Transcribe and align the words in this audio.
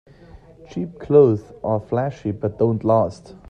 Cheap 0.67 0.97
clothes 0.99 1.53
are 1.63 1.79
flashy 1.79 2.31
but 2.31 2.57
don't 2.57 2.83
last. 2.83 3.35